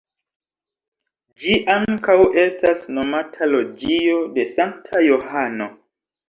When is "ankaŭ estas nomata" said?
1.73-3.51